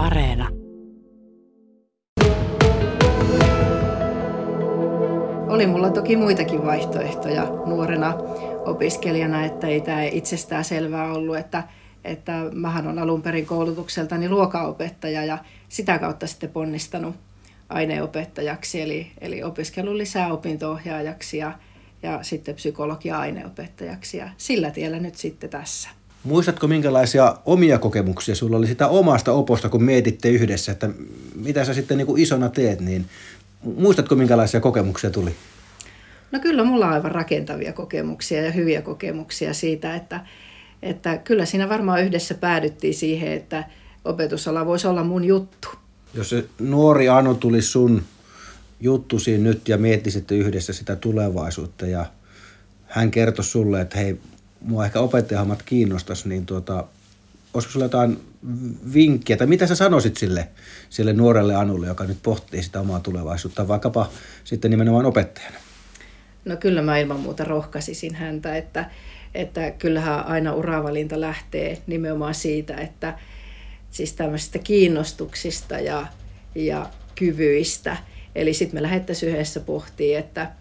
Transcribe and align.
Areena. 0.00 0.48
Oli 5.48 5.66
mulla 5.66 5.90
toki 5.90 6.16
muitakin 6.16 6.66
vaihtoehtoja 6.66 7.44
nuorena 7.66 8.14
opiskelijana, 8.66 9.44
että 9.44 9.66
ei 9.66 9.80
tämä 9.80 10.02
itsestään 10.02 10.64
selvää 10.64 11.12
ollut, 11.12 11.36
että, 11.36 11.62
että 12.04 12.32
mähän 12.52 12.86
on 12.86 12.98
alun 12.98 13.22
perin 13.22 13.46
koulutukseltani 13.46 14.28
luokaopettaja 14.28 15.24
ja 15.24 15.38
sitä 15.68 15.98
kautta 15.98 16.26
sitten 16.26 16.50
ponnistanut 16.50 17.16
aineopettajaksi, 17.68 18.80
eli, 18.80 19.10
eli 19.20 19.42
opiskelun 19.42 19.98
lisää 19.98 20.32
opintoohjaajaksi 20.32 21.38
ja, 21.38 21.52
ja 22.02 22.22
sitten 22.22 22.54
psykologia-aineopettajaksi 22.54 24.16
ja 24.16 24.28
sillä 24.36 24.70
tiellä 24.70 24.98
nyt 24.98 25.14
sitten 25.14 25.50
tässä. 25.50 25.99
Muistatko 26.24 26.68
minkälaisia 26.68 27.36
omia 27.46 27.78
kokemuksia 27.78 28.34
sulla 28.34 28.56
oli 28.56 28.66
sitä 28.66 28.88
omasta 28.88 29.32
oposta, 29.32 29.68
kun 29.68 29.82
mietitte 29.82 30.28
yhdessä, 30.28 30.72
että 30.72 30.90
mitä 31.34 31.64
sä 31.64 31.74
sitten 31.74 31.98
niin 31.98 32.06
kuin 32.06 32.22
isona 32.22 32.48
teet, 32.48 32.80
niin 32.80 33.06
muistatko 33.62 34.14
minkälaisia 34.14 34.60
kokemuksia 34.60 35.10
tuli? 35.10 35.34
No 36.32 36.40
kyllä 36.40 36.64
mulla 36.64 36.86
on 36.86 36.92
aivan 36.92 37.12
rakentavia 37.12 37.72
kokemuksia 37.72 38.44
ja 38.44 38.50
hyviä 38.50 38.82
kokemuksia 38.82 39.54
siitä, 39.54 39.96
että, 39.96 40.20
että 40.82 41.18
kyllä 41.18 41.44
siinä 41.44 41.68
varmaan 41.68 42.04
yhdessä 42.04 42.34
päädyttiin 42.34 42.94
siihen, 42.94 43.32
että 43.32 43.64
opetusala 44.04 44.66
voisi 44.66 44.86
olla 44.86 45.04
mun 45.04 45.24
juttu. 45.24 45.68
Jos 46.14 46.30
se 46.30 46.44
nuori 46.58 47.08
Anu 47.08 47.34
tuli 47.34 47.62
sun 47.62 48.02
juttusi 48.80 49.38
nyt 49.38 49.68
ja 49.68 49.78
miettisitte 49.78 50.34
yhdessä 50.34 50.72
sitä 50.72 50.96
tulevaisuutta 50.96 51.86
ja 51.86 52.06
hän 52.86 53.10
kertoi 53.10 53.44
sulle, 53.44 53.80
että 53.80 53.98
hei, 53.98 54.20
mua 54.60 54.84
ehkä 54.84 55.00
opettajahommat 55.00 55.62
kiinnostaisi, 55.62 56.28
niin 56.28 56.46
tuota, 56.46 56.84
olisiko 57.54 57.72
sulla 57.72 57.84
jotain 57.84 58.18
vinkkiä, 58.94 59.36
tai 59.36 59.46
mitä 59.46 59.66
sä 59.66 59.74
sanoisit 59.74 60.16
sille, 60.16 60.48
sille 60.90 61.12
nuorelle 61.12 61.54
Anulle, 61.54 61.86
joka 61.86 62.04
nyt 62.04 62.18
pohtii 62.22 62.62
sitä 62.62 62.80
omaa 62.80 63.00
tulevaisuutta, 63.00 63.68
vaikkapa 63.68 64.10
sitten 64.44 64.70
nimenomaan 64.70 65.06
opettajana? 65.06 65.56
No 66.44 66.56
kyllä 66.56 66.82
mä 66.82 66.98
ilman 66.98 67.20
muuta 67.20 67.44
rohkaisisin 67.44 68.14
häntä, 68.14 68.56
että, 68.56 68.90
että 69.34 69.70
kyllähän 69.70 70.26
aina 70.26 70.54
uravalinta 70.54 71.20
lähtee 71.20 71.82
nimenomaan 71.86 72.34
siitä, 72.34 72.76
että 72.76 73.18
siis 73.90 74.12
tämmöisistä 74.12 74.58
kiinnostuksista 74.58 75.78
ja, 75.78 76.06
ja 76.54 76.86
kyvyistä. 77.14 77.96
Eli 78.34 78.54
sitten 78.54 78.76
me 78.76 78.82
lähdettäisiin 78.82 79.32
yhdessä 79.32 79.60
pohtimaan, 79.60 80.18
että, 80.18 80.52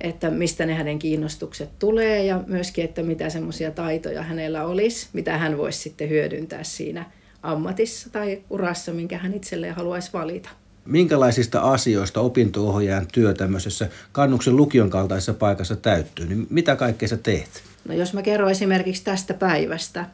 että 0.00 0.30
mistä 0.30 0.66
ne 0.66 0.74
hänen 0.74 0.98
kiinnostukset 0.98 1.70
tulee 1.78 2.24
ja 2.24 2.40
myöskin, 2.46 2.84
että 2.84 3.02
mitä 3.02 3.30
semmoisia 3.30 3.70
taitoja 3.70 4.22
hänellä 4.22 4.64
olisi, 4.64 5.08
mitä 5.12 5.38
hän 5.38 5.58
voisi 5.58 5.78
sitten 5.78 6.08
hyödyntää 6.08 6.64
siinä 6.64 7.04
ammatissa 7.42 8.10
tai 8.10 8.42
urassa, 8.50 8.92
minkä 8.92 9.18
hän 9.18 9.34
itselleen 9.34 9.74
haluaisi 9.74 10.10
valita. 10.12 10.48
Minkälaisista 10.84 11.60
asioista 11.60 12.20
opinto-ohjaajan 12.20 13.06
työ 13.12 13.34
tämmöisessä 13.34 13.88
kannuksen 14.12 14.56
lukion 14.56 14.90
kaltaisessa 14.90 15.34
paikassa 15.34 15.76
täyttyy? 15.76 16.26
Niin 16.26 16.46
mitä 16.50 16.76
kaikkea 16.76 17.08
sä 17.08 17.16
teet? 17.16 17.62
No 17.88 17.94
jos 17.94 18.14
mä 18.14 18.22
kerron 18.22 18.50
esimerkiksi 18.50 19.04
tästä 19.04 19.34
päivästä, 19.34 20.06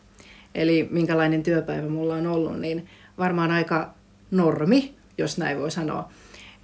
eli 0.55 0.89
minkälainen 0.91 1.43
työpäivä 1.43 1.89
mulla 1.89 2.15
on 2.15 2.27
ollut, 2.27 2.61
niin 2.61 2.87
varmaan 3.19 3.51
aika 3.51 3.95
normi, 4.31 4.95
jos 5.19 5.39
näin 5.39 5.59
voi 5.59 5.71
sanoa. 5.71 6.13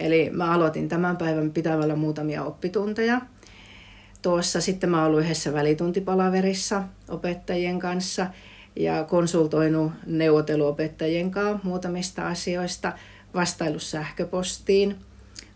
Eli 0.00 0.30
mä 0.30 0.52
aloitin 0.52 0.88
tämän 0.88 1.16
päivän 1.16 1.50
pitävällä 1.50 1.96
muutamia 1.96 2.44
oppitunteja. 2.44 3.20
Tuossa 4.22 4.60
sitten 4.60 4.90
mä 4.90 5.04
ollut 5.04 5.20
yhdessä 5.20 5.52
välituntipalaverissa 5.52 6.82
opettajien 7.08 7.78
kanssa 7.78 8.26
ja 8.76 9.04
konsultoinut 9.04 9.92
neuvoteluopettajien 10.06 11.30
kanssa 11.30 11.60
muutamista 11.62 12.28
asioista, 12.28 12.92
vastailu 13.34 13.78
sähköpostiin, 13.78 14.96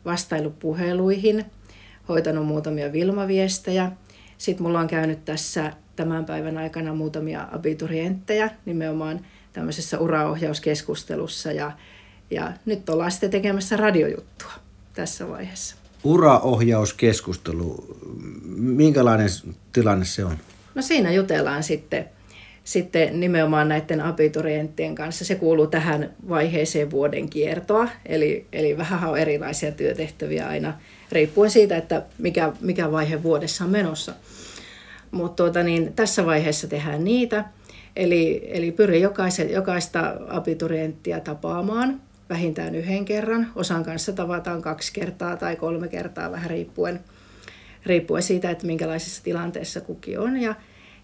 vastailu 0.05 0.51
puheluihin, 0.51 1.45
hoitanut 2.09 2.47
muutamia 2.47 2.93
vilmaviestejä. 2.93 3.93
Sitten 4.39 4.67
mulla 4.67 4.81
on 4.81 4.87
käynyt 4.87 5.25
tässä 5.25 5.73
tämän 5.97 6.25
päivän 6.25 6.59
aikana 6.59 6.95
muutamia 6.95 7.49
abiturientteja 7.53 8.51
nimenomaan 8.65 9.21
tämmöisessä 9.53 9.99
uraohjauskeskustelussa 9.99 11.53
ja 11.53 11.73
ja 12.33 12.53
nyt 12.67 12.89
ollaan 12.89 13.11
sitten 13.11 13.31
tekemässä 13.31 13.77
radiojuttua 13.77 14.53
tässä 14.95 15.29
vaiheessa. 15.29 15.77
Uraohjauskeskustelu, 16.05 17.97
minkälainen 18.57 19.29
tilanne 19.73 20.05
se 20.05 20.25
on? 20.25 20.37
No 20.75 20.83
siinä 20.83 21.13
jutellaan 21.13 21.63
sitten, 21.63 22.09
sitten 22.65 23.21
nimenomaan 23.21 23.69
näiden 23.69 24.01
abiturienttien 24.01 24.95
kanssa. 24.95 25.25
Se 25.25 25.35
kuuluu 25.35 25.67
tähän 25.67 26.15
vaiheeseen 26.29 26.91
vuoden 26.91 27.29
kiertoa, 27.29 27.89
eli, 28.07 28.47
eli 28.53 28.79
vähän 28.79 29.11
on 29.11 29.19
erilaisia 29.19 29.73
työtehtäviä 29.73 30.49
aina 30.49 30.79
riippuen 31.13 31.51
siitä, 31.51 31.77
että 31.77 32.03
mikä, 32.19 32.53
mikä 32.61 32.93
vaihe 32.93 33.23
vuodessa 33.23 33.65
on 33.65 33.71
menossa. 33.71 34.15
Mutta 35.11 35.43
tuota, 35.43 35.63
niin, 35.63 35.93
tässä 35.93 36.27
vaiheessa 36.27 36.69
tehdään 36.69 37.05
niitä, 37.05 37.45
eli, 37.97 38.49
eli 38.53 38.73
pyrin 38.73 39.03
jokaista 39.51 40.15
abiturienttia 40.29 41.21
tapaamaan 41.21 42.01
vähintään 42.33 42.75
yhden 42.75 43.05
kerran. 43.05 43.53
Osan 43.57 43.85
kanssa 43.85 44.13
tavataan 44.13 44.63
kaksi 44.63 44.93
kertaa 44.93 45.37
tai 45.37 45.57
kolme 45.57 45.89
kertaa, 45.89 46.33
vähän 46.33 46.51
riippuen, 46.51 47.01
riippuen 47.87 48.23
siitä, 48.23 48.51
että 48.51 48.67
minkälaisessa 48.67 49.25
tilanteessa 49.25 49.81
kukin 49.81 50.19
on. 50.19 50.37
Ja, 50.37 50.55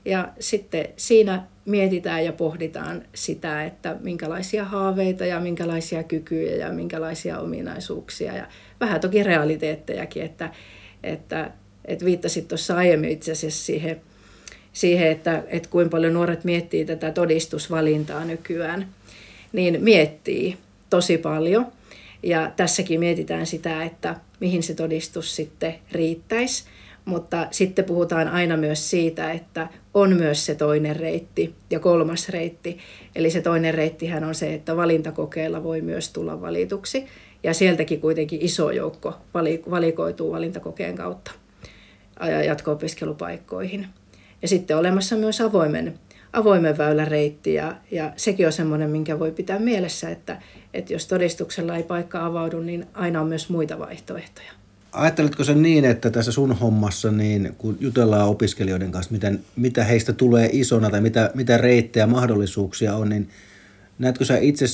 ja 0.04 0.28
sitten 0.40 0.88
siinä 0.96 1.42
mietitään 1.64 2.24
ja 2.24 2.32
pohditaan 2.32 3.02
sitä, 3.14 3.64
että 3.64 3.96
minkälaisia 4.00 4.64
haaveita 4.64 5.24
ja 5.24 5.40
minkälaisia 5.40 6.02
kykyjä 6.02 6.56
ja 6.56 6.72
minkälaisia 6.72 7.38
ominaisuuksia 7.38 8.36
ja 8.36 8.46
vähän 8.80 9.00
toki 9.00 9.22
realiteettejakin, 9.22 10.22
että, 10.22 10.50
että, 11.02 11.50
että 11.84 12.04
viittasit 12.04 12.48
tuossa 12.48 12.76
aiemmin 12.76 13.10
itse 13.10 13.32
asiassa 13.32 13.64
siihen, 13.64 14.00
siihen 14.72 15.10
että, 15.10 15.42
että 15.46 15.68
kuinka 15.68 15.90
paljon 15.90 16.14
nuoret 16.14 16.44
miettii 16.44 16.84
tätä 16.84 17.12
todistusvalintaa 17.12 18.24
nykyään, 18.24 18.88
niin 19.52 19.82
miettii 19.82 20.56
tosi 20.90 21.18
paljon. 21.18 21.66
Ja 22.22 22.52
tässäkin 22.56 23.00
mietitään 23.00 23.46
sitä, 23.46 23.84
että 23.84 24.16
mihin 24.40 24.62
se 24.62 24.74
todistus 24.74 25.36
sitten 25.36 25.74
riittäisi. 25.92 26.64
Mutta 27.04 27.46
sitten 27.50 27.84
puhutaan 27.84 28.28
aina 28.28 28.56
myös 28.56 28.90
siitä, 28.90 29.32
että 29.32 29.68
on 29.94 30.16
myös 30.16 30.46
se 30.46 30.54
toinen 30.54 30.96
reitti 30.96 31.54
ja 31.70 31.80
kolmas 31.80 32.28
reitti. 32.28 32.78
Eli 33.14 33.30
se 33.30 33.40
toinen 33.40 33.74
reittihän 33.74 34.24
on 34.24 34.34
se, 34.34 34.54
että 34.54 34.76
valintakokeella 34.76 35.64
voi 35.64 35.80
myös 35.80 36.12
tulla 36.12 36.40
valituksi. 36.40 37.06
Ja 37.42 37.54
sieltäkin 37.54 38.00
kuitenkin 38.00 38.42
iso 38.42 38.70
joukko 38.70 39.14
valikoituu 39.70 40.32
valintakokeen 40.32 40.96
kautta 40.96 41.30
jatko-opiskelupaikkoihin. 42.46 43.86
Ja 44.42 44.48
sitten 44.48 44.76
olemassa 44.76 45.16
myös 45.16 45.40
avoimen 45.40 45.98
avoimen 46.32 46.78
väylän 46.78 47.08
reitti 47.08 47.54
ja, 47.54 47.76
ja 47.90 48.12
sekin 48.16 48.46
on 48.46 48.52
semmoinen, 48.52 48.90
minkä 48.90 49.18
voi 49.18 49.32
pitää 49.32 49.58
mielessä, 49.58 50.10
että, 50.10 50.42
että 50.74 50.92
jos 50.92 51.06
todistuksella 51.06 51.76
ei 51.76 51.82
paikka 51.82 52.26
avaudu, 52.26 52.60
niin 52.60 52.86
aina 52.94 53.20
on 53.20 53.26
myös 53.26 53.48
muita 53.48 53.78
vaihtoehtoja. 53.78 54.52
Ajatteletko 54.92 55.44
se 55.44 55.54
niin, 55.54 55.84
että 55.84 56.10
tässä 56.10 56.32
sun 56.32 56.52
hommassa, 56.52 57.10
niin 57.10 57.54
kun 57.58 57.76
jutellaan 57.80 58.28
opiskelijoiden 58.28 58.92
kanssa, 58.92 59.12
miten, 59.12 59.40
mitä 59.56 59.84
heistä 59.84 60.12
tulee 60.12 60.48
isona 60.52 60.90
tai 60.90 61.00
mitä, 61.00 61.30
mitä 61.34 61.56
reittejä 61.56 62.06
mahdollisuuksia 62.06 62.94
on, 62.94 63.08
niin 63.08 63.28
näetkö 63.98 64.24
sä 64.24 64.38
itse 64.38 64.66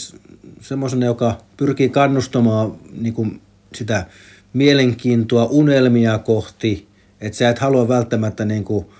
semmoisen, 0.60 1.02
joka 1.02 1.38
pyrkii 1.56 1.88
kannustamaan 1.88 2.72
niin 2.92 3.14
kuin 3.14 3.40
sitä 3.74 4.06
mielenkiintoa, 4.52 5.44
unelmia 5.44 6.18
kohti, 6.18 6.88
että 7.20 7.38
sä 7.38 7.48
et 7.48 7.58
halua 7.58 7.88
välttämättä 7.88 8.44
niin 8.44 8.64
kuin– 8.64 8.86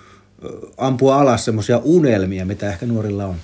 ampua 0.76 1.20
alas 1.20 1.44
semmoisia 1.44 1.80
unelmia, 1.84 2.46
mitä 2.46 2.68
ehkä 2.68 2.86
nuorilla 2.86 3.24
on? 3.24 3.36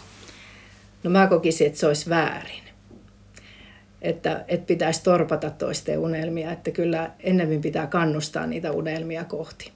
No 1.02 1.10
mä 1.10 1.26
kokisin, 1.26 1.66
että 1.66 1.78
se 1.78 1.86
olisi 1.86 2.10
väärin. 2.10 2.62
Että, 4.02 4.44
että 4.48 4.66
pitäisi 4.66 5.02
torpata 5.02 5.50
toisten 5.50 5.98
unelmia, 5.98 6.52
että 6.52 6.70
kyllä 6.70 7.10
ennemmin 7.20 7.60
pitää 7.60 7.86
kannustaa 7.86 8.46
niitä 8.46 8.72
unelmia 8.72 9.24
kohti. 9.24 9.72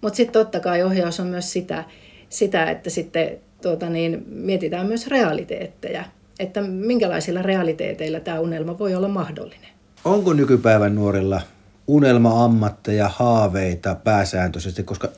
Mutta 0.00 0.16
sitten 0.16 0.32
totta 0.32 0.60
kai 0.60 0.82
ohjaus 0.82 1.20
on 1.20 1.26
myös 1.26 1.52
sitä, 1.52 1.84
sitä 2.28 2.70
että 2.70 2.90
sitten 2.90 3.38
tuota 3.62 3.88
niin, 3.88 4.24
mietitään 4.28 4.86
myös 4.86 5.06
realiteetteja, 5.06 6.04
että 6.38 6.62
minkälaisilla 6.62 7.42
realiteeteilla 7.42 8.20
tämä 8.20 8.40
unelma 8.40 8.78
voi 8.78 8.94
olla 8.94 9.08
mahdollinen. 9.08 9.70
Onko 10.04 10.32
nykypäivän 10.32 10.94
nuorilla 10.94 11.40
unelma-ammatteja, 11.86 13.08
haaveita 13.08 13.94
pääsääntöisesti, 13.94 14.82
koska 14.82 15.08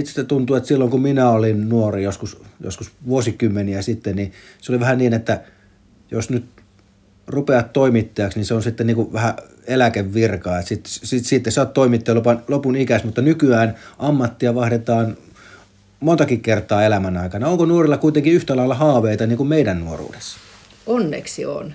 itse 0.00 0.24
tuntuu, 0.24 0.56
että 0.56 0.66
silloin 0.66 0.90
kun 0.90 1.02
minä 1.02 1.30
olin 1.30 1.68
nuori 1.68 2.02
joskus, 2.02 2.42
joskus 2.60 2.90
vuosikymmeniä 3.06 3.82
sitten, 3.82 4.16
niin 4.16 4.32
se 4.60 4.72
oli 4.72 4.80
vähän 4.80 4.98
niin, 4.98 5.14
että 5.14 5.40
jos 6.10 6.30
nyt 6.30 6.44
rupeat 7.26 7.72
toimittajaksi, 7.72 8.38
niin 8.38 8.46
se 8.46 8.54
on 8.54 8.62
sitten 8.62 8.86
niin 8.86 8.94
kuin 8.94 9.12
vähän 9.12 9.34
eläkevirkaa. 9.66 10.62
Sitten 10.62 10.92
sit, 10.92 11.26
sit, 11.26 11.44
sä 11.48 11.60
oot 11.60 11.74
toimittaja 11.74 12.14
lopun, 12.14 12.42
lopun 12.48 12.76
ikäis, 12.76 13.04
mutta 13.04 13.22
nykyään 13.22 13.74
ammattia 13.98 14.54
vaihdetaan 14.54 15.16
montakin 16.00 16.40
kertaa 16.40 16.84
elämän 16.84 17.16
aikana. 17.16 17.48
Onko 17.48 17.64
nuorilla 17.64 17.98
kuitenkin 17.98 18.32
yhtä 18.32 18.56
lailla 18.56 18.74
haaveita 18.74 19.26
niin 19.26 19.36
kuin 19.36 19.48
meidän 19.48 19.80
nuoruudessa? 19.80 20.38
onneksi 20.86 21.46
on. 21.46 21.74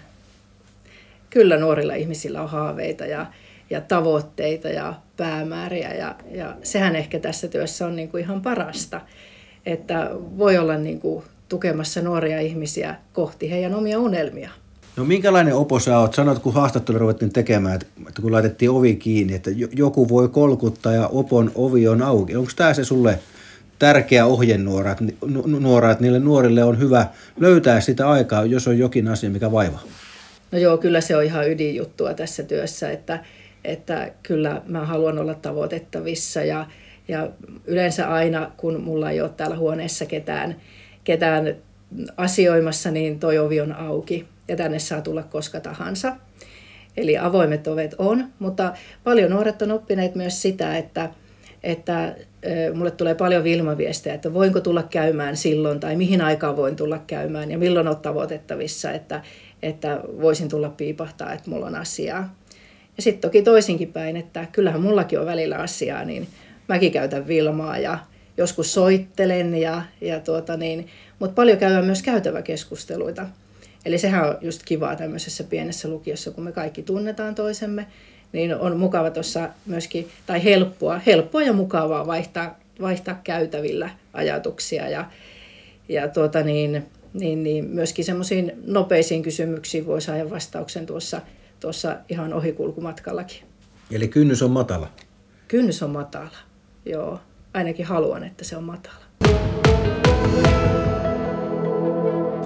Kyllä 1.30 1.58
nuorilla 1.58 1.94
ihmisillä 1.96 2.42
on 2.42 2.50
haaveita 2.50 3.06
ja, 3.06 3.26
ja 3.70 3.82
tavoitteita 3.82 4.70
ja 4.70 4.94
päämääriä 5.18 5.94
ja, 5.94 6.16
ja 6.32 6.56
sehän 6.64 6.96
ehkä 6.96 7.20
tässä 7.20 7.48
työssä 7.48 7.86
on 7.86 7.96
niin 7.96 8.10
kuin 8.10 8.24
ihan 8.24 8.42
parasta, 8.42 9.02
että 9.66 10.10
voi 10.38 10.58
olla 10.58 10.78
niin 10.78 11.00
kuin 11.00 11.24
tukemassa 11.50 12.02
nuoria 12.02 12.40
ihmisiä 12.40 12.96
kohti 13.14 13.52
heidän 13.52 13.76
omia 13.76 14.00
unelmia. 14.00 14.50
No 14.96 15.06
minkälainen 15.06 15.56
opo 15.56 15.80
sä 15.80 16.00
oot? 16.00 16.14
Sanoit, 16.14 16.40
kun 16.40 16.54
haastattelu 16.54 17.00
ruvettiin 17.00 17.34
tekemään, 17.34 17.76
että 17.76 18.22
kun 18.22 18.32
laitettiin 18.32 18.72
ovi 18.72 18.96
kiinni, 18.96 19.36
että 19.36 19.52
joku 19.76 20.10
voi 20.10 20.28
kolkuttaa 20.30 20.94
ja 20.94 21.08
opon 21.08 21.52
ovi 21.56 21.88
on 21.88 22.02
auki. 22.02 22.36
Onko 22.36 22.52
tämä 22.56 22.74
se 22.74 22.84
sulle 22.84 23.20
tärkeä 23.80 24.26
ohjenuora, 24.26 24.92
että, 24.92 25.04
nuora, 25.60 25.92
että 25.92 26.04
niille 26.04 26.20
nuorille 26.20 26.64
on 26.64 26.80
hyvä 26.80 27.08
löytää 27.40 27.82
sitä 27.82 28.10
aikaa, 28.10 28.46
jos 28.46 28.68
on 28.68 28.80
jokin 28.80 29.08
asia, 29.08 29.30
mikä 29.30 29.52
vaivaa? 29.52 29.84
No 30.52 30.58
joo, 30.58 30.78
kyllä 30.78 31.02
se 31.02 31.18
on 31.18 31.24
ihan 31.24 31.52
ydinjuttua 31.52 32.14
tässä 32.14 32.44
työssä, 32.44 32.92
että, 32.92 33.20
että 33.66 34.12
kyllä 34.24 34.62
mä 34.68 34.86
haluan 34.86 35.20
olla 35.20 35.34
tavoitettavissa 35.34 36.44
ja, 36.44 36.68
ja 37.08 37.30
yleensä 37.66 38.14
aina, 38.14 38.52
kun 38.58 38.84
mulla 38.84 39.12
ei 39.12 39.22
ole 39.22 39.30
täällä 39.30 39.58
huoneessa 39.58 40.06
ketään, 40.06 40.56
ketään 41.04 41.56
asioimassa, 42.18 42.92
niin 42.92 43.20
toi 43.20 43.38
ovi 43.38 43.62
on 43.62 43.72
auki 43.76 44.28
ja 44.48 44.56
tänne 44.56 44.80
saa 44.80 45.02
tulla 45.02 45.24
koska 45.24 45.60
tahansa. 45.60 46.16
Eli 46.98 47.18
avoimet 47.18 47.68
ovet 47.68 47.96
on, 47.98 48.28
mutta 48.40 48.74
paljon 49.04 49.32
nuoret 49.32 49.62
on 49.62 49.72
oppineet 49.72 50.16
myös 50.16 50.42
sitä, 50.42 50.78
että, 50.78 51.10
että 51.64 52.16
mulle 52.74 52.92
tulee 52.92 53.16
paljon 53.16 53.44
Vilma-viestejä, 53.44 54.14
että 54.16 54.34
voinko 54.34 54.60
tulla 54.60 54.84
käymään 54.84 55.38
silloin 55.38 55.80
tai 55.80 55.96
mihin 55.96 56.22
aikaan 56.22 56.58
voin 56.58 56.76
tulla 56.76 57.00
käymään 57.08 57.52
ja 57.52 57.58
milloin 57.58 57.88
on 57.88 57.98
tavoitettavissa, 57.98 58.92
että, 58.92 59.22
että 59.64 60.00
voisin 60.22 60.50
tulla 60.50 60.70
piipahtaa, 60.70 61.34
että 61.34 61.50
mulla 61.50 61.66
on 61.66 61.76
asiaa. 61.76 62.36
Ja 62.98 63.04
sitten 63.04 63.22
toki 63.22 63.42
toisinkin 63.42 63.94
päin, 63.94 64.18
että 64.18 64.48
kyllähän 64.52 64.82
mullakin 64.82 65.20
on 65.20 65.26
välillä 65.26 65.58
asiaa, 65.58 66.06
niin 66.06 66.28
mäkin 66.68 66.92
käytän 66.92 67.28
Vilmaa 67.28 67.78
ja 67.78 68.00
joskus 68.38 68.74
soittelen, 68.74 69.56
ja, 69.56 69.82
ja 70.02 70.20
tuota 70.20 70.58
niin, 70.58 70.88
mutta 71.20 71.36
paljon 71.36 71.58
käydään 71.58 71.86
myös 71.86 72.04
käytäväkeskusteluita. 72.04 73.26
Eli 73.86 73.98
sehän 73.98 74.30
on 74.30 74.38
just 74.42 74.62
kivaa 74.66 74.96
tämmöisessä 74.96 75.44
pienessä 75.44 75.88
lukiossa, 75.88 76.32
kun 76.32 76.44
me 76.44 76.52
kaikki 76.52 76.84
tunnetaan 76.84 77.36
toisemme, 77.36 77.88
niin 78.32 78.56
on 78.56 78.78
mukava 78.78 79.10
tuossa 79.12 79.50
myöskin, 79.66 80.08
tai 80.26 80.44
helppoa, 80.44 81.00
helppoa 81.06 81.42
ja 81.42 81.54
mukavaa 81.54 82.08
vaihtaa, 82.08 82.60
vaihtaa 82.82 83.22
käytävillä 83.24 83.90
ajatuksia 84.14 84.90
ja, 84.90 85.06
ja 85.90 86.08
tuota 86.08 86.44
niin, 86.44 86.86
niin, 87.14 87.44
niin 87.44 87.66
myöskin 87.66 88.06
semmoisiin 88.06 88.52
nopeisiin 88.66 89.24
kysymyksiin 89.24 89.86
voi 89.86 90.02
saada 90.02 90.30
vastauksen 90.30 90.86
tuossa, 90.86 91.22
tuossa 91.66 91.96
ihan 92.10 92.34
ohikulkumatkallakin. 92.34 93.44
Eli 93.92 94.08
kynnys 94.08 94.44
on 94.44 94.52
matala? 94.52 94.90
Kynnys 95.48 95.84
on 95.84 95.90
matala, 95.90 96.38
joo. 96.86 97.20
Ainakin 97.54 97.86
haluan, 97.86 98.24
että 98.24 98.44
se 98.44 98.58
on 98.58 98.64
matala. 98.64 99.06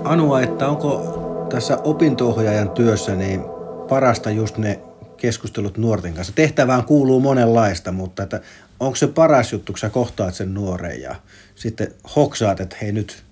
Anua, 0.04 0.42
että 0.42 0.68
onko 0.68 1.48
tässä 1.50 1.78
opintoohjaajan 1.78 2.70
työssä 2.70 3.16
niin 3.16 3.42
parasta 3.90 4.32
just 4.32 4.58
ne 4.58 4.80
keskustelut 5.18 5.78
nuorten 5.78 6.14
kanssa? 6.14 6.34
Tehtävään 6.36 6.84
kuuluu 6.84 7.20
monenlaista, 7.20 7.92
mutta 7.92 8.24
että 8.24 8.42
onko 8.80 8.96
se 8.96 9.08
paras 9.08 9.54
juttu, 9.54 9.74
kun 9.74 9.80
sä 9.80 9.90
kohtaat 9.90 10.36
sen 10.36 10.54
nuoren 10.54 11.02
ja 11.02 11.16
sitten 11.56 11.94
hoksaat, 12.16 12.60
että 12.60 12.76
hei 12.82 12.92
nyt 12.92 13.24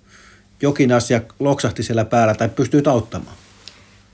jokin 0.62 0.92
asia 0.92 1.20
loksahti 1.38 1.82
siellä 1.82 2.04
päällä 2.04 2.34
tai 2.34 2.48
pystyy 2.48 2.82
auttamaan? 2.86 3.36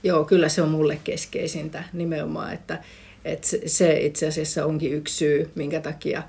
Joo, 0.03 0.23
kyllä 0.25 0.49
se 0.49 0.61
on 0.61 0.69
mulle 0.69 0.99
keskeisintä 1.03 1.83
nimenomaan, 1.93 2.53
että, 2.53 2.83
että 3.25 3.47
se 3.65 3.99
itse 3.99 4.27
asiassa 4.27 4.65
onkin 4.65 4.93
yksi 4.93 5.15
syy, 5.15 5.51
minkä 5.55 5.81
takia 5.81 6.23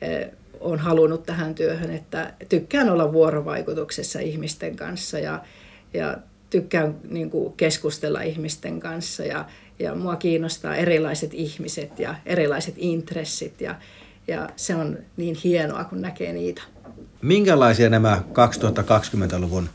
eh, 0.00 0.30
olen 0.60 0.78
halunnut 0.78 1.22
tähän 1.22 1.54
työhön, 1.54 1.90
että 1.90 2.32
tykkään 2.48 2.90
olla 2.90 3.12
vuorovaikutuksessa 3.12 4.20
ihmisten 4.20 4.76
kanssa 4.76 5.18
ja, 5.18 5.42
ja 5.94 6.16
tykkään 6.50 6.96
niin 7.08 7.30
kuin, 7.30 7.52
keskustella 7.52 8.22
ihmisten 8.22 8.80
kanssa 8.80 9.24
ja, 9.24 9.44
ja 9.78 9.94
mua 9.94 10.16
kiinnostaa 10.16 10.76
erilaiset 10.76 11.34
ihmiset 11.34 11.98
ja 11.98 12.14
erilaiset 12.26 12.74
intressit 12.76 13.60
ja, 13.60 13.74
ja 14.28 14.48
se 14.56 14.74
on 14.74 14.98
niin 15.16 15.36
hienoa, 15.44 15.84
kun 15.84 16.02
näkee 16.02 16.32
niitä. 16.32 16.62
Minkälaisia 17.22 17.88
nämä 17.88 18.22
2020-luvun 18.28 19.68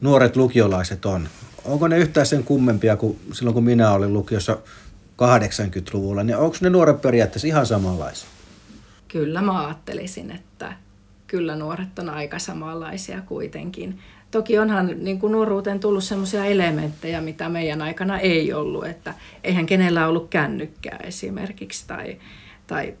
nuoret 0.00 0.36
lukiolaiset 0.36 1.06
on? 1.06 1.28
Onko 1.66 1.88
ne 1.88 1.98
yhtään 1.98 2.26
sen 2.26 2.44
kummempia 2.44 2.96
kuin 2.96 3.18
silloin, 3.32 3.54
kun 3.54 3.64
minä 3.64 3.92
olin 3.92 4.12
lukiossa 4.12 4.58
80-luvulla, 5.22 6.22
niin 6.22 6.36
onko 6.36 6.56
ne 6.60 6.70
nuoret 6.70 7.02
periaatteessa 7.02 7.48
ihan 7.48 7.66
samanlaisia? 7.66 8.28
Kyllä 9.08 9.42
mä 9.42 9.66
ajattelisin, 9.66 10.30
että 10.30 10.72
kyllä 11.26 11.56
nuoret 11.56 11.98
on 11.98 12.10
aika 12.10 12.38
samanlaisia 12.38 13.22
kuitenkin. 13.22 13.98
Toki 14.30 14.58
onhan 14.58 14.90
niin 14.96 15.18
kuin 15.18 15.32
nuoruuteen 15.32 15.80
tullut 15.80 16.04
sellaisia 16.04 16.44
elementtejä, 16.44 17.20
mitä 17.20 17.48
meidän 17.48 17.82
aikana 17.82 18.18
ei 18.18 18.52
ollut, 18.52 18.86
että 18.86 19.14
eihän 19.44 19.66
kenellä 19.66 20.08
ollut 20.08 20.30
kännykkää 20.30 21.00
esimerkiksi 21.04 21.84
tai, 21.86 22.16
tai 22.66 22.94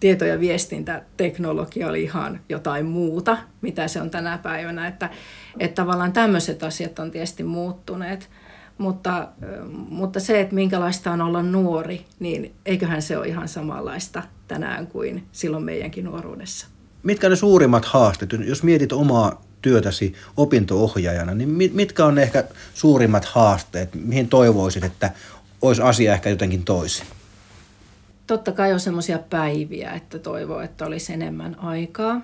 tieto- 0.00 0.24
ja 0.24 0.40
viestintäteknologia 0.40 1.88
oli 1.88 2.02
ihan 2.02 2.40
jotain 2.48 2.86
muuta, 2.86 3.38
mitä 3.60 3.88
se 3.88 4.00
on 4.00 4.10
tänä 4.10 4.38
päivänä, 4.38 4.86
että, 4.86 5.10
että 5.58 5.82
tavallaan 5.82 6.12
tämmöiset 6.12 6.62
asiat 6.62 6.98
on 6.98 7.10
tietysti 7.10 7.42
muuttuneet. 7.42 8.30
Mutta, 8.78 9.28
mutta 9.88 10.20
se, 10.20 10.40
että 10.40 10.54
minkälaista 10.54 11.12
on 11.12 11.20
olla 11.20 11.42
nuori, 11.42 12.04
niin 12.18 12.54
eiköhän 12.66 13.02
se 13.02 13.18
ole 13.18 13.28
ihan 13.28 13.48
samanlaista 13.48 14.22
tänään 14.48 14.86
kuin 14.86 15.24
silloin 15.32 15.64
meidänkin 15.64 16.04
nuoruudessa. 16.04 16.66
Mitkä 17.02 17.28
ne 17.28 17.36
suurimmat 17.36 17.84
haasteet, 17.84 18.30
jos 18.46 18.62
mietit 18.62 18.92
omaa 18.92 19.42
työtäsi 19.62 20.14
opintoohjaajana, 20.36 21.34
niin 21.34 21.48
mitkä 21.72 22.04
on 22.04 22.18
ehkä 22.18 22.44
suurimmat 22.74 23.24
haasteet, 23.24 23.94
mihin 23.94 24.28
toivoisit, 24.28 24.84
että 24.84 25.10
olisi 25.62 25.82
asia 25.82 26.12
ehkä 26.12 26.30
jotenkin 26.30 26.64
toisin? 26.64 27.06
Totta 28.30 28.52
kai 28.52 28.72
on 28.72 28.80
semmoisia 28.80 29.18
päiviä, 29.18 29.92
että 29.92 30.18
toivoo, 30.18 30.60
että 30.60 30.86
olisi 30.86 31.12
enemmän 31.12 31.58
aikaa. 31.58 32.20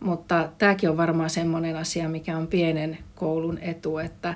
Mutta 0.00 0.48
tämäkin 0.58 0.90
on 0.90 0.96
varmaan 0.96 1.30
semmoinen 1.30 1.76
asia, 1.76 2.08
mikä 2.08 2.36
on 2.36 2.46
pienen 2.46 2.98
koulun 3.14 3.58
etu, 3.58 3.98
että, 3.98 4.34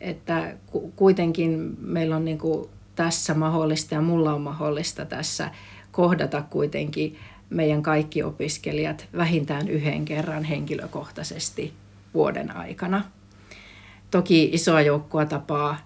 että 0.00 0.56
kuitenkin 0.96 1.76
meillä 1.80 2.16
on 2.16 2.24
niin 2.24 2.38
kuin 2.38 2.68
tässä 2.94 3.34
mahdollista 3.34 3.94
ja 3.94 4.00
mulla 4.00 4.34
on 4.34 4.40
mahdollista 4.40 5.04
tässä 5.04 5.50
kohdata 5.92 6.42
kuitenkin 6.50 7.18
meidän 7.50 7.82
kaikki 7.82 8.22
opiskelijat 8.22 9.08
vähintään 9.16 9.68
yhden 9.68 10.04
kerran 10.04 10.44
henkilökohtaisesti 10.44 11.72
vuoden 12.14 12.56
aikana. 12.56 13.04
Toki 14.10 14.50
isoa 14.52 14.80
joukkoa 14.80 15.26
tapaa, 15.26 15.76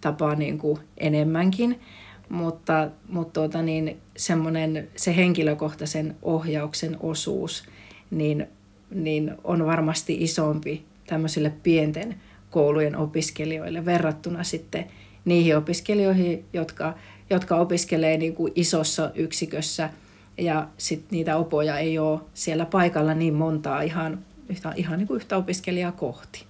tapaa 0.00 0.34
niin 0.34 0.58
kuin 0.58 0.78
enemmänkin, 0.96 1.80
mutta, 2.28 2.88
mutta 3.08 3.32
tuota 3.32 3.62
niin, 3.62 3.98
semmoinen, 4.16 4.88
se 4.96 5.16
henkilökohtaisen 5.16 6.16
ohjauksen 6.22 6.96
osuus 7.00 7.64
niin, 8.10 8.46
niin 8.90 9.34
on 9.44 9.66
varmasti 9.66 10.16
isompi 10.20 10.84
tämmöisille 11.06 11.52
pienten 11.62 12.14
koulujen 12.50 12.96
opiskelijoille 12.96 13.84
verrattuna 13.84 14.44
sitten 14.44 14.84
niihin 15.24 15.56
opiskelijoihin, 15.56 16.44
jotka, 16.52 16.94
jotka 17.30 17.56
opiskelee 17.56 18.16
niin 18.16 18.34
kuin 18.34 18.52
isossa 18.56 19.10
yksikössä 19.14 19.90
ja 20.38 20.68
sitten 20.78 21.08
niitä 21.10 21.36
opoja 21.36 21.78
ei 21.78 21.98
ole 21.98 22.20
siellä 22.34 22.66
paikalla 22.66 23.14
niin 23.14 23.34
montaa 23.34 23.82
ihan, 23.82 24.24
yhtä, 24.48 24.72
ihan 24.76 24.98
niin 24.98 25.06
kuin 25.06 25.16
yhtä 25.16 25.36
opiskelijaa 25.36 25.92
kohti. 25.92 26.44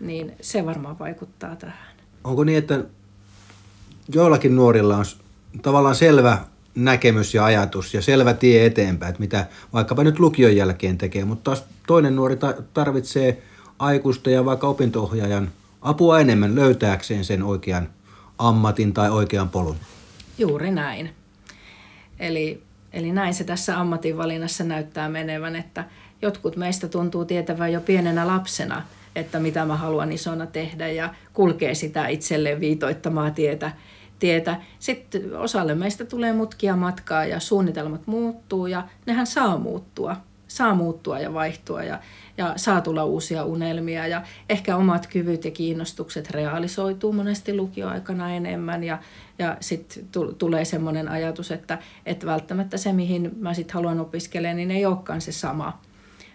Niin 0.00 0.32
se 0.40 0.66
varmaan 0.66 0.98
vaikuttaa 0.98 1.56
tähän. 1.56 1.96
Onko 2.24 2.44
niin, 2.44 2.58
että 2.58 2.84
joillakin 4.08 4.56
nuorilla 4.56 4.96
on 4.96 5.04
tavallaan 5.62 5.94
selvä 5.94 6.38
näkemys 6.74 7.34
ja 7.34 7.44
ajatus 7.44 7.94
ja 7.94 8.02
selvä 8.02 8.34
tie 8.34 8.66
eteenpäin, 8.66 9.10
että 9.10 9.20
mitä 9.20 9.46
vaikkapa 9.72 10.04
nyt 10.04 10.18
lukion 10.18 10.56
jälkeen 10.56 10.98
tekee, 10.98 11.24
mutta 11.24 11.44
taas 11.44 11.64
toinen 11.86 12.16
nuori 12.16 12.36
tarvitsee 12.74 13.42
aikuista 13.78 14.30
ja 14.30 14.44
vaikka 14.44 14.68
opintoohjaajan 14.68 15.50
apua 15.82 16.20
enemmän 16.20 16.54
löytääkseen 16.54 17.24
sen 17.24 17.42
oikean 17.42 17.88
ammatin 18.38 18.92
tai 18.92 19.10
oikean 19.10 19.48
polun. 19.48 19.76
Juuri 20.38 20.70
näin. 20.70 21.10
Eli, 22.18 22.62
eli 22.92 23.12
näin 23.12 23.34
se 23.34 23.44
tässä 23.44 23.80
ammatinvalinnassa 23.80 24.64
näyttää 24.64 25.08
menevän, 25.08 25.56
että 25.56 25.84
jotkut 26.22 26.56
meistä 26.56 26.88
tuntuu 26.88 27.24
tietävän 27.24 27.72
jo 27.72 27.80
pienenä 27.80 28.26
lapsena, 28.26 28.82
että 29.16 29.40
mitä 29.40 29.64
mä 29.64 29.76
haluan 29.76 30.12
isona 30.12 30.46
tehdä 30.46 30.88
ja 30.88 31.14
kulkee 31.32 31.74
sitä 31.74 32.08
itselleen 32.08 32.60
viitoittamaa 32.60 33.30
tietä. 33.30 33.72
Tietä. 34.18 34.56
Sitten 34.78 35.36
osalle 35.36 35.74
meistä 35.74 36.04
tulee 36.04 36.32
mutkia 36.32 36.76
matkaa 36.76 37.24
ja 37.24 37.40
suunnitelmat 37.40 38.06
muuttuu 38.06 38.66
ja 38.66 38.88
nehän 39.06 39.26
saa 39.26 39.58
muuttua 39.58 40.16
saa 40.54 40.74
muuttua 40.74 41.20
ja 41.20 41.34
vaihtua 41.34 41.82
ja, 41.82 42.00
ja 42.38 42.52
saa 42.56 42.80
tulla 42.80 43.04
uusia 43.04 43.44
unelmia 43.44 44.06
ja 44.06 44.22
ehkä 44.48 44.76
omat 44.76 45.06
kyvyt 45.06 45.44
ja 45.44 45.50
kiinnostukset 45.50 46.30
realisoituu 46.30 47.12
monesti 47.12 47.56
lukioaikana 47.56 48.30
enemmän 48.30 48.84
ja, 48.84 48.98
ja 49.38 49.56
sitten 49.60 50.04
tulee 50.38 50.64
semmoinen 50.64 51.08
ajatus, 51.08 51.50
että, 51.50 51.78
että 52.06 52.26
välttämättä 52.26 52.76
se, 52.76 52.92
mihin 52.92 53.30
mä 53.38 53.54
sitten 53.54 53.74
haluan 53.74 54.00
opiskella, 54.00 54.52
niin 54.52 54.70
ei 54.70 54.86
olekaan 54.86 55.20
se 55.20 55.32
sama, 55.32 55.80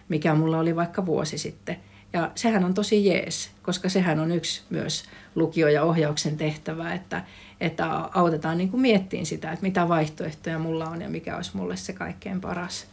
mikä 0.08 0.34
mulla 0.34 0.58
oli 0.58 0.76
vaikka 0.76 1.06
vuosi 1.06 1.38
sitten. 1.38 1.76
Ja 2.12 2.30
sehän 2.34 2.64
on 2.64 2.74
tosi 2.74 3.06
jees, 3.06 3.50
koska 3.62 3.88
sehän 3.88 4.20
on 4.20 4.32
yksi 4.32 4.62
myös 4.70 5.04
lukio- 5.34 5.68
ja 5.68 5.82
ohjauksen 5.82 6.36
tehtävä, 6.36 6.94
että, 6.94 7.24
että 7.60 7.86
autetaan 8.14 8.58
niin 8.58 8.70
kuin 8.70 8.80
miettiin 8.80 9.26
sitä, 9.26 9.52
että 9.52 9.62
mitä 9.62 9.88
vaihtoehtoja 9.88 10.58
mulla 10.58 10.88
on 10.88 11.02
ja 11.02 11.08
mikä 11.08 11.36
olisi 11.36 11.56
mulle 11.56 11.76
se 11.76 11.92
kaikkein 11.92 12.40
paras. 12.40 12.86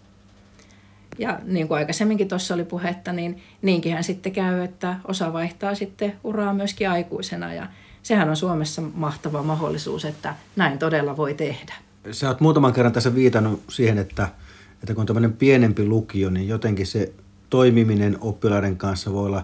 Ja 1.17 1.39
niin 1.43 1.67
kuin 1.67 1.77
aikaisemminkin 1.77 2.27
tuossa 2.27 2.53
oli 2.53 2.63
puhetta, 2.63 3.13
niin 3.13 3.41
niinkinhän 3.61 4.03
sitten 4.03 4.31
käy, 4.31 4.63
että 4.63 4.95
osa 5.03 5.33
vaihtaa 5.33 5.75
sitten 5.75 6.13
uraa 6.23 6.53
myöskin 6.53 6.89
aikuisena 6.89 7.53
ja 7.53 7.67
sehän 8.03 8.29
on 8.29 8.35
Suomessa 8.35 8.81
mahtava 8.81 9.43
mahdollisuus, 9.43 10.05
että 10.05 10.35
näin 10.55 10.79
todella 10.79 11.17
voi 11.17 11.33
tehdä. 11.33 11.73
Sä 12.11 12.27
oot 12.27 12.41
muutaman 12.41 12.73
kerran 12.73 12.93
tässä 12.93 13.15
viitannut 13.15 13.63
siihen, 13.69 13.97
että, 13.97 14.29
että 14.73 14.93
kun 14.93 15.01
on 15.01 15.07
tämmöinen 15.07 15.33
pienempi 15.33 15.85
lukio, 15.85 16.29
niin 16.29 16.47
jotenkin 16.47 16.87
se 16.87 17.13
toimiminen 17.49 18.17
oppilaiden 18.21 18.77
kanssa 18.77 19.13
voi 19.13 19.25
olla 19.25 19.43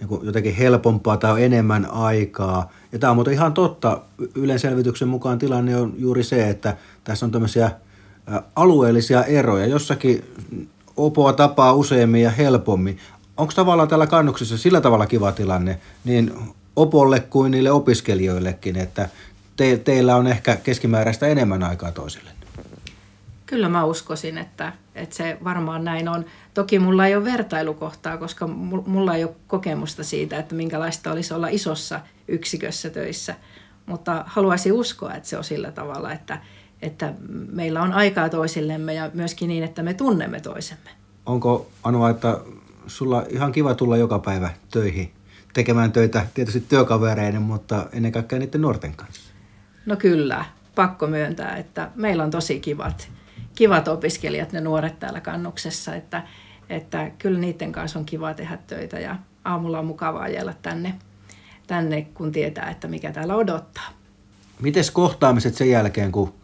niin 0.00 0.20
jotenkin 0.22 0.54
helpompaa 0.54 1.16
tai 1.16 1.32
on 1.32 1.40
enemmän 1.40 1.90
aikaa. 1.90 2.72
Ja 2.92 2.98
tämä 2.98 3.10
on 3.10 3.16
muuten 3.16 3.34
ihan 3.34 3.52
totta. 3.52 4.00
Ylen 4.34 4.58
selvityksen 4.58 5.08
mukaan 5.08 5.38
tilanne 5.38 5.76
on 5.76 5.94
juuri 5.98 6.24
se, 6.24 6.48
että 6.48 6.76
tässä 7.04 7.26
on 7.26 7.32
tämmöisiä 7.32 7.70
alueellisia 8.56 9.24
eroja. 9.24 9.66
Jossakin 9.66 10.24
opoa 10.96 11.32
tapaa 11.32 11.72
useammin 11.72 12.22
ja 12.22 12.30
helpommin. 12.30 12.98
Onko 13.36 13.52
tavallaan 13.56 13.88
tällä 13.88 14.06
kannuksessa 14.06 14.58
sillä 14.58 14.80
tavalla 14.80 15.06
kiva 15.06 15.32
tilanne 15.32 15.80
niin 16.04 16.32
opolle 16.76 17.20
kuin 17.20 17.50
niille 17.50 17.70
opiskelijoillekin, 17.70 18.76
että 18.76 19.08
te, 19.56 19.76
teillä 19.76 20.16
on 20.16 20.26
ehkä 20.26 20.56
keskimääräistä 20.56 21.26
enemmän 21.26 21.62
aikaa 21.62 21.92
toisille? 21.92 22.30
Kyllä 23.46 23.68
mä 23.68 23.84
uskoisin, 23.84 24.38
että, 24.38 24.72
että 24.94 25.16
se 25.16 25.38
varmaan 25.44 25.84
näin 25.84 26.08
on. 26.08 26.24
Toki 26.54 26.78
mulla 26.78 27.06
ei 27.06 27.16
ole 27.16 27.24
vertailukohtaa, 27.24 28.16
koska 28.16 28.46
mulla 28.46 29.14
ei 29.14 29.24
ole 29.24 29.34
kokemusta 29.46 30.04
siitä, 30.04 30.38
että 30.38 30.54
minkälaista 30.54 31.12
olisi 31.12 31.34
olla 31.34 31.48
isossa 31.48 32.00
yksikössä 32.28 32.90
töissä. 32.90 33.34
Mutta 33.86 34.24
haluaisin 34.26 34.72
uskoa, 34.72 35.14
että 35.14 35.28
se 35.28 35.38
on 35.38 35.44
sillä 35.44 35.70
tavalla, 35.72 36.12
että, 36.12 36.38
että 36.82 37.14
meillä 37.52 37.82
on 37.82 37.92
aikaa 37.92 38.28
toisillemme 38.28 38.94
ja 38.94 39.10
myöskin 39.14 39.48
niin, 39.48 39.64
että 39.64 39.82
me 39.82 39.94
tunnemme 39.94 40.40
toisemme. 40.40 40.90
Onko 41.26 41.70
Anua, 41.82 42.10
että 42.10 42.40
sulla 42.86 43.24
ihan 43.30 43.52
kiva 43.52 43.74
tulla 43.74 43.96
joka 43.96 44.18
päivä 44.18 44.50
töihin 44.70 45.12
tekemään 45.52 45.92
töitä 45.92 46.26
tietysti 46.34 46.60
työkavereiden, 46.60 47.42
mutta 47.42 47.86
ennen 47.92 48.12
kaikkea 48.12 48.38
niiden 48.38 48.60
nuorten 48.60 48.94
kanssa? 48.96 49.32
No 49.86 49.96
kyllä, 49.96 50.44
pakko 50.74 51.06
myöntää, 51.06 51.56
että 51.56 51.90
meillä 51.94 52.24
on 52.24 52.30
tosi 52.30 52.60
kivat, 52.60 53.10
kivat 53.54 53.88
opiskelijat, 53.88 54.52
ne 54.52 54.60
nuoret 54.60 54.98
täällä 54.98 55.20
kannuksessa, 55.20 55.94
että, 55.94 56.22
että 56.68 57.10
kyllä 57.18 57.40
niiden 57.40 57.72
kanssa 57.72 57.98
on 57.98 58.04
kiva 58.04 58.34
tehdä 58.34 58.58
töitä 58.66 59.00
ja 59.00 59.16
aamulla 59.44 59.78
on 59.78 59.86
mukavaa 59.86 60.28
jäädä 60.28 60.54
tänne, 60.62 60.94
tänne, 61.66 62.02
kun 62.02 62.32
tietää, 62.32 62.70
että 62.70 62.88
mikä 62.88 63.12
täällä 63.12 63.34
odottaa. 63.34 63.88
Miten 64.60 64.84
kohtaamiset 64.92 65.54
sen 65.54 65.70
jälkeen, 65.70 66.12
kun 66.12 66.34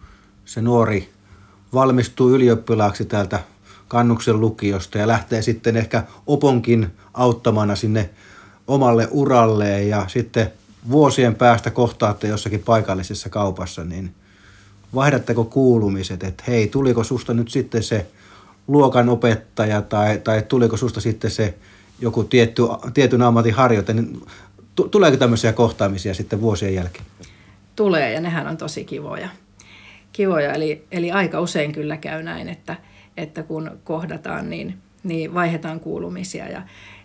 se 0.45 0.63
nuori 0.63 1.11
valmistuu 1.75 2.31
ylioppilaaksi 2.31 3.05
täältä 3.05 3.41
kannuksen 3.89 4.41
lukiosta 4.41 4.99
ja 4.99 5.09
lähtee 5.09 5.43
sitten 5.43 5.77
ehkä 5.77 6.05
oponkin 6.27 6.87
auttamana 7.15 7.77
sinne 7.77 8.11
omalle 8.67 9.09
uralleen 9.11 9.89
ja 9.89 10.05
sitten 10.09 10.53
vuosien 10.91 11.35
päästä 11.35 11.71
kohtaatte 11.71 12.29
jossakin 12.29 12.63
paikallisessa 12.63 13.29
kaupassa, 13.29 13.85
niin 13.85 14.15
vaihdatteko 14.95 15.45
kuulumiset, 15.45 16.23
että 16.23 16.45
hei, 16.49 16.69
tuliko 16.69 17.05
susta 17.05 17.35
nyt 17.35 17.49
sitten 17.51 17.83
se 17.83 18.07
luokan 18.69 19.09
opettaja 19.09 19.83
tai, 19.83 20.19
tai 20.19 20.43
tuliko 20.43 20.77
susta 20.77 21.01
sitten 21.01 21.31
se 21.31 21.55
joku 22.01 22.25
tietty, 22.25 22.63
tietyn 22.95 23.23
ammatin 23.23 23.55
harjoite, 23.55 23.93
niin 23.93 24.23
tuleeko 24.91 25.17
tämmöisiä 25.17 25.53
kohtaamisia 25.53 26.15
sitten 26.15 26.41
vuosien 26.41 26.75
jälkeen? 26.75 27.05
Tulee 27.77 28.13
ja 28.13 28.21
nehän 28.21 28.47
on 28.47 28.57
tosi 28.57 28.85
kivoja 28.85 29.29
kivoja. 30.19 30.53
Eli, 30.53 30.85
eli 30.93 31.13
aika 31.13 31.41
usein 31.41 31.73
kyllä 31.73 31.97
käy 31.97 32.23
näin, 32.23 32.49
että, 32.49 32.77
että 33.17 33.43
kun 33.43 33.71
kohdataan, 33.85 34.51
niin, 34.51 34.79
niin 35.03 35.35
vaihdetaan 35.35 35.81
kuulumisia. 35.81 36.49
Ja, 36.49 36.63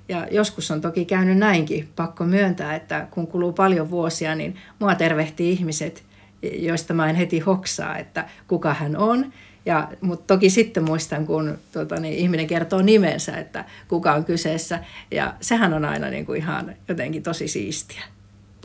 ja 0.10 0.28
joskus 0.32 0.72
on 0.72 0.82
toki 0.82 1.06
käynyt 1.06 1.38
näinkin, 1.38 1.90
pakko 1.96 2.24
myöntää, 2.24 2.76
että 2.76 3.08
kun 3.12 3.28
kuluu 3.28 3.54
paljon 3.54 3.90
vuosia, 3.90 4.36
niin 4.36 4.56
mua 4.80 4.96
tervehtii 4.96 5.52
ihmiset, 5.52 6.04
joista 6.52 6.94
mä 6.94 7.10
en 7.10 7.16
heti 7.16 7.40
hoksaa, 7.40 7.98
että 7.98 8.30
kuka 8.48 8.74
hän 8.74 8.98
on. 8.98 9.34
Ja, 9.66 9.88
mutta 10.02 10.34
toki 10.34 10.50
sitten 10.50 10.84
muistan, 10.84 11.26
kun 11.26 11.58
tota, 11.72 12.00
niin, 12.00 12.14
ihminen 12.14 12.48
kertoo 12.48 12.82
nimensä, 12.82 13.38
että 13.38 13.66
kuka 13.88 14.14
on 14.14 14.26
kyseessä. 14.26 14.80
Ja 15.12 15.34
sehän 15.42 15.74
on 15.74 15.86
aina 15.86 16.10
niin 16.10 16.26
kuin 16.26 16.38
ihan 16.38 16.76
jotenkin 16.88 17.24
tosi 17.24 17.48
siistiä. 17.48 18.04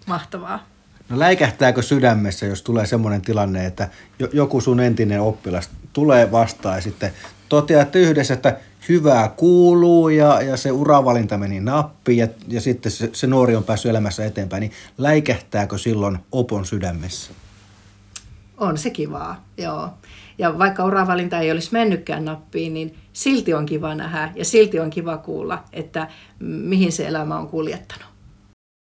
Mahtavaa. 0.06 0.66
No 1.08 1.18
läikähtääkö 1.18 1.82
sydämessä, 1.82 2.46
jos 2.46 2.62
tulee 2.62 2.86
semmoinen 2.86 3.22
tilanne, 3.22 3.66
että 3.66 3.88
joku 4.32 4.60
sun 4.60 4.80
entinen 4.80 5.20
oppilas 5.20 5.70
tulee 5.92 6.32
vastaan 6.32 6.76
ja 6.76 6.82
sitten 6.82 7.12
toteatte 7.48 7.98
yhdessä, 7.98 8.34
että 8.34 8.56
hyvää 8.88 9.28
kuuluu 9.36 10.08
ja, 10.08 10.42
ja 10.42 10.56
se 10.56 10.72
uravalinta 10.72 11.38
meni 11.38 11.60
nappi 11.60 12.16
ja, 12.16 12.28
ja 12.48 12.60
sitten 12.60 12.92
se, 12.92 13.10
se 13.12 13.26
nuori 13.26 13.56
on 13.56 13.64
päässyt 13.64 13.90
elämässä 13.90 14.24
eteenpäin, 14.24 14.60
niin 14.60 14.72
läikähtääkö 14.98 15.78
silloin 15.78 16.18
opon 16.32 16.66
sydämessä? 16.66 17.32
On 18.58 18.78
se 18.78 18.90
kivaa, 18.90 19.44
joo. 19.56 19.88
Ja 20.38 20.58
vaikka 20.58 20.84
uravalinta 20.84 21.38
ei 21.38 21.50
olisi 21.50 21.72
mennytkään 21.72 22.24
nappiin, 22.24 22.74
niin 22.74 22.98
silti 23.12 23.54
on 23.54 23.66
kiva 23.66 23.94
nähdä 23.94 24.32
ja 24.34 24.44
silti 24.44 24.80
on 24.80 24.90
kiva 24.90 25.16
kuulla, 25.16 25.64
että 25.72 26.08
mihin 26.40 26.92
se 26.92 27.06
elämä 27.06 27.38
on 27.38 27.48
kuljettanut. 27.48 28.07